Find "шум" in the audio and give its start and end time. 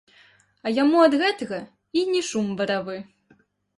2.31-2.47